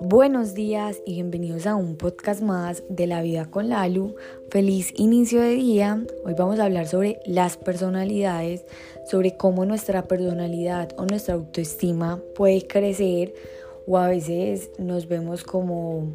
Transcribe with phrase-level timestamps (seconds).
[0.00, 4.16] Buenos días y bienvenidos a un podcast más de la vida con Lalu.
[4.50, 6.04] Feliz inicio de día.
[6.24, 8.64] Hoy vamos a hablar sobre las personalidades,
[9.06, 13.34] sobre cómo nuestra personalidad o nuestra autoestima puede crecer
[13.86, 16.12] o a veces nos vemos como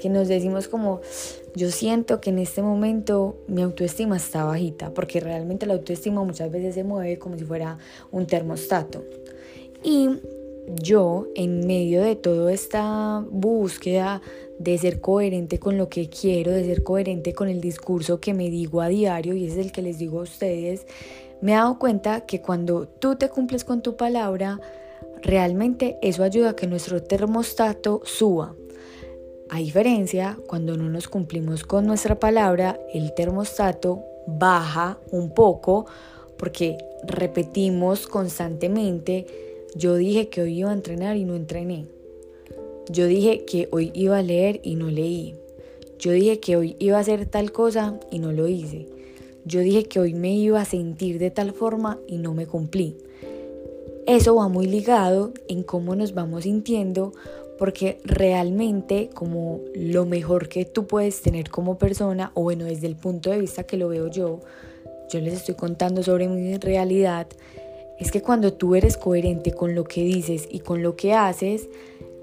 [0.00, 1.02] que nos decimos como
[1.54, 6.50] yo siento que en este momento mi autoestima está bajita, porque realmente la autoestima muchas
[6.50, 7.76] veces se mueve como si fuera
[8.10, 9.04] un termostato.
[9.84, 10.08] Y
[10.82, 14.22] yo, en medio de toda esta búsqueda
[14.58, 18.48] de ser coherente con lo que quiero, de ser coherente con el discurso que me
[18.48, 20.86] digo a diario, y es el que les digo a ustedes,
[21.42, 24.60] me he dado cuenta que cuando tú te cumples con tu palabra,
[25.20, 28.54] realmente eso ayuda a que nuestro termostato suba.
[29.50, 35.86] A diferencia, cuando no nos cumplimos con nuestra palabra, el termostato baja un poco
[36.36, 39.26] porque repetimos constantemente
[39.76, 41.86] yo dije que hoy iba a entrenar y no entrené.
[42.88, 45.36] Yo dije que hoy iba a leer y no leí.
[45.98, 48.88] Yo dije que hoy iba a hacer tal cosa y no lo hice.
[49.44, 52.96] Yo dije que hoy me iba a sentir de tal forma y no me cumplí.
[54.06, 57.12] Eso va muy ligado en cómo nos vamos sintiendo
[57.60, 62.96] porque realmente como lo mejor que tú puedes tener como persona, o bueno, desde el
[62.96, 64.40] punto de vista que lo veo yo,
[65.10, 67.26] yo les estoy contando sobre mi realidad,
[67.98, 71.68] es que cuando tú eres coherente con lo que dices y con lo que haces,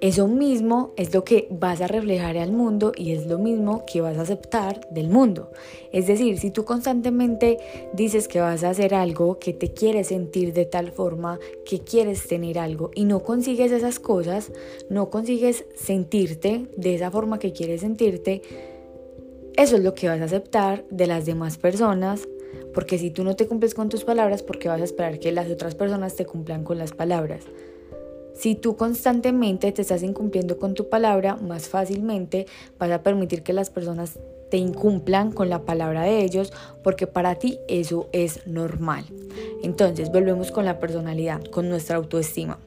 [0.00, 4.00] eso mismo es lo que vas a reflejar al mundo y es lo mismo que
[4.00, 5.50] vas a aceptar del mundo.
[5.92, 7.58] Es decir, si tú constantemente
[7.92, 12.28] dices que vas a hacer algo, que te quieres sentir de tal forma, que quieres
[12.28, 14.52] tener algo y no consigues esas cosas,
[14.88, 18.42] no consigues sentirte de esa forma que quieres sentirte,
[19.56, 22.28] eso es lo que vas a aceptar de las demás personas
[22.72, 25.32] porque si tú no te cumples con tus palabras, ¿por qué vas a esperar que
[25.32, 27.44] las otras personas te cumplan con las palabras?
[28.38, 32.46] Si tú constantemente te estás incumpliendo con tu palabra, más fácilmente
[32.78, 34.16] vas a permitir que las personas
[34.48, 36.52] te incumplan con la palabra de ellos
[36.84, 39.04] porque para ti eso es normal.
[39.64, 42.58] Entonces, volvemos con la personalidad, con nuestra autoestima.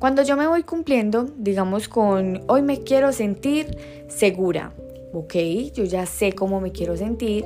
[0.00, 3.78] Cuando yo me voy cumpliendo, digamos con hoy me quiero sentir
[4.08, 4.74] segura,
[5.12, 5.34] ok,
[5.72, 7.44] yo ya sé cómo me quiero sentir,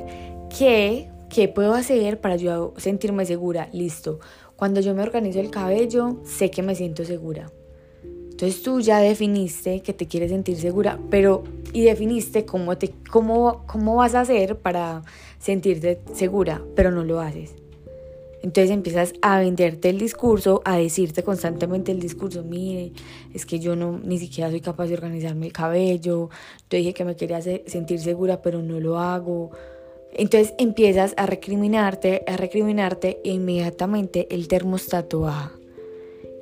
[0.59, 3.69] que ¿Qué puedo hacer para yo sentirme segura?
[3.73, 4.19] Listo.
[4.57, 7.53] Cuando yo me organizo el cabello, sé que me siento segura.
[8.41, 13.67] Entonces tú ya definiste que te quieres sentir segura, pero y definiste cómo te cómo
[13.67, 15.03] cómo vas a hacer para
[15.39, 17.55] sentirte segura, pero no lo haces.
[18.43, 22.93] Entonces empiezas a venderte el discurso, a decirte constantemente el discurso, mire,
[23.35, 26.31] es que yo no ni siquiera soy capaz de organizarme el cabello,
[26.71, 29.51] yo dije que me quería sentir segura, pero no lo hago.
[30.15, 35.60] Entonces empiezas a recriminarte, a recriminarte e inmediatamente el termostato baja.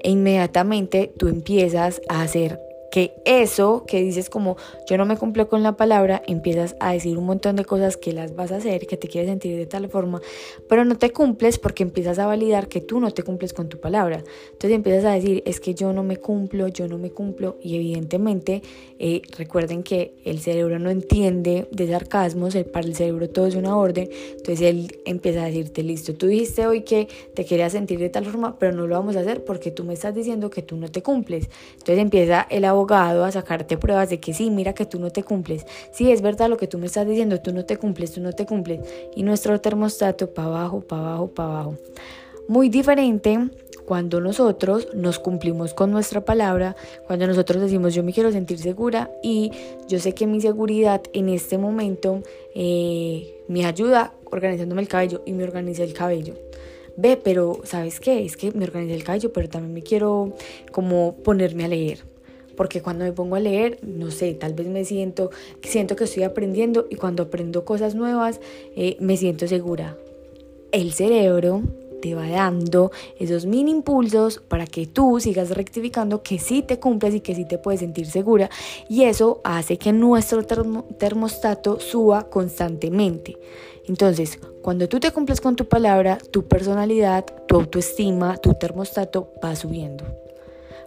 [0.01, 4.57] E inmediatamente tú empiezas a hacer que eso que dices como
[4.89, 8.13] yo no me cumplo con la palabra, empiezas a decir un montón de cosas que
[8.13, 10.21] las vas a hacer, que te quieres sentir de tal forma,
[10.69, 13.79] pero no te cumples porque empiezas a validar que tú no te cumples con tu
[13.79, 14.23] palabra.
[14.47, 17.77] Entonces empiezas a decir, es que yo no me cumplo, yo no me cumplo y
[17.77, 18.63] evidentemente
[18.99, 23.77] eh, recuerden que el cerebro no entiende de sarcasmos, para el cerebro todo es una
[23.77, 28.09] orden, entonces él empieza a decirte, listo, tú dijiste hoy que te querías sentir de
[28.09, 30.77] tal forma, pero no lo vamos a hacer porque tú me estás diciendo que tú
[30.77, 31.49] no te cumples.
[31.73, 35.23] Entonces empieza el abogado a sacarte pruebas de que sí, mira que tú no te
[35.23, 35.67] cumples.
[35.91, 38.33] Sí, es verdad lo que tú me estás diciendo, tú no te cumples, tú no
[38.33, 38.81] te cumples.
[39.15, 41.75] Y nuestro termostato para abajo, para abajo, para abajo.
[42.47, 43.39] Muy diferente
[43.85, 49.11] cuando nosotros nos cumplimos con nuestra palabra, cuando nosotros decimos yo me quiero sentir segura
[49.23, 49.51] y
[49.89, 52.23] yo sé que mi seguridad en este momento
[52.55, 56.35] eh, me ayuda organizándome el cabello y me organiza el cabello
[56.99, 58.25] ve, pero ¿sabes qué?
[58.25, 60.35] Es que me organizé el cabello, pero también me quiero
[60.73, 62.05] como ponerme a leer.
[62.59, 65.31] Porque cuando me pongo a leer, no sé, tal vez me siento,
[65.63, 68.41] siento que estoy aprendiendo y cuando aprendo cosas nuevas,
[68.75, 69.97] eh, me siento segura.
[70.73, 71.63] El cerebro
[72.03, 77.15] te va dando esos mini impulsos para que tú sigas rectificando que sí te cumples
[77.15, 78.51] y que sí te puedes sentir segura
[78.89, 83.39] y eso hace que nuestro termostato suba constantemente.
[83.87, 89.55] Entonces, cuando tú te cumples con tu palabra, tu personalidad, tu autoestima, tu termostato va
[89.55, 90.28] subiendo.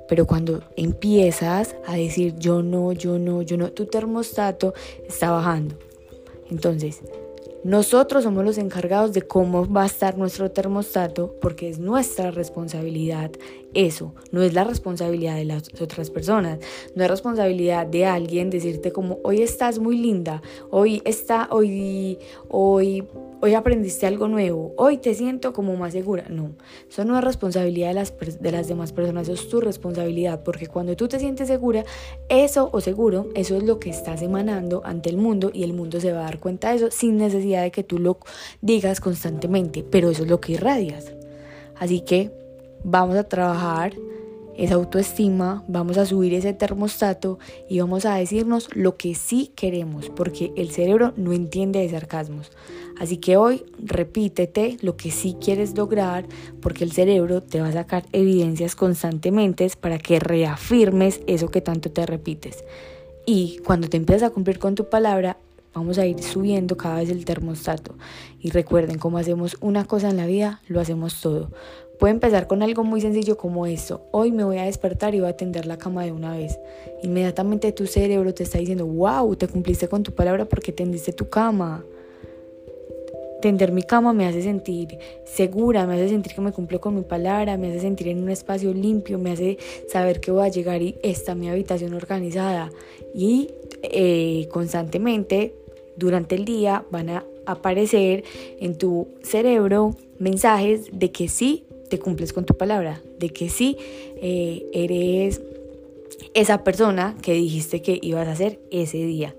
[0.07, 4.74] Pero cuando empiezas a decir yo no, yo no, yo no, tu termostato
[5.07, 5.75] está bajando.
[6.50, 7.01] Entonces,
[7.63, 13.31] nosotros somos los encargados de cómo va a estar nuestro termostato porque es nuestra responsabilidad
[13.75, 16.59] eso, no es la responsabilidad de las otras personas,
[16.95, 22.18] no es responsabilidad de alguien decirte como hoy estás muy linda, hoy está, hoy,
[22.50, 23.03] hoy
[23.42, 26.26] hoy aprendiste algo nuevo, hoy te siento como más segura.
[26.30, 26.52] No,
[26.90, 30.68] eso no es responsabilidad de las, de las demás personas, eso es tu responsabilidad, porque
[30.68, 31.84] cuando tú te sientes segura,
[32.30, 36.00] eso o seguro, eso es lo que estás emanando ante el mundo y el mundo
[36.00, 38.20] se va a dar cuenta de eso sin necesidad de que tú lo
[38.62, 41.14] digas constantemente, pero eso es lo que irradias.
[41.76, 42.32] Así que
[42.84, 43.94] vamos a trabajar
[44.57, 47.39] esa autoestima, vamos a subir ese termostato
[47.69, 52.51] y vamos a decirnos lo que sí queremos, porque el cerebro no entiende de sarcasmos.
[53.00, 56.25] Así que hoy repítete lo que sí quieres lograr,
[56.62, 61.92] porque el cerebro te va a sacar evidencias constantemente para que reafirmes eso que tanto
[61.92, 62.63] te repites.
[63.25, 65.38] Y cuando te empiezas a cumplir con tu palabra,
[65.74, 67.96] vamos a ir subiendo cada vez el termostato.
[68.40, 71.50] Y recuerden, como hacemos una cosa en la vida, lo hacemos todo.
[72.02, 74.08] Puede empezar con algo muy sencillo como esto.
[74.10, 76.58] Hoy me voy a despertar y voy a tender la cama de una vez.
[77.04, 81.30] Inmediatamente tu cerebro te está diciendo, wow, te cumpliste con tu palabra porque tendiste tu
[81.30, 81.86] cama.
[83.40, 87.04] Tender mi cama me hace sentir segura, me hace sentir que me cumplo con mi
[87.04, 90.82] palabra, me hace sentir en un espacio limpio, me hace saber que voy a llegar
[90.82, 92.72] y está mi habitación organizada.
[93.14, 93.50] Y
[93.84, 95.61] eh, constantemente
[96.01, 98.24] durante el día van a aparecer
[98.59, 103.77] en tu cerebro mensajes de que sí te cumples con tu palabra, de que sí
[103.80, 105.42] eh, eres
[106.33, 109.36] esa persona que dijiste que ibas a hacer ese día.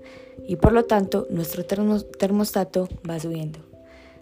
[0.47, 3.59] Y por lo tanto, nuestro termostato va subiendo.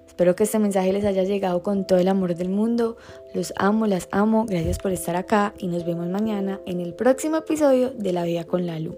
[0.07, 2.97] Espero que este mensaje les haya llegado con todo el amor del mundo.
[3.33, 4.45] Los amo, las amo.
[4.47, 8.43] Gracias por estar acá y nos vemos mañana en el próximo episodio de La Vida
[8.43, 8.97] con la Luz.